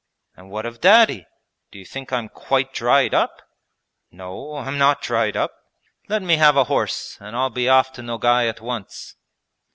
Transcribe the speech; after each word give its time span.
'And 0.35 0.49
what 0.49 0.65
of 0.65 0.81
Daddy? 0.81 1.27
Do 1.71 1.77
you 1.77 1.85
think 1.85 2.11
I 2.11 2.17
am 2.17 2.27
quite 2.29 2.73
dried 2.73 3.13
up?... 3.13 3.39
No, 4.09 4.55
I'm 4.55 4.79
not 4.79 5.03
dried 5.03 5.37
up. 5.37 5.51
Let 6.09 6.23
me 6.23 6.37
have 6.37 6.57
a 6.57 6.63
horse 6.63 7.19
and 7.19 7.35
I'll 7.35 7.51
be 7.51 7.69
off 7.69 7.91
to 7.93 8.01
Nogay 8.01 8.49
at 8.49 8.61
once.' 8.61 9.13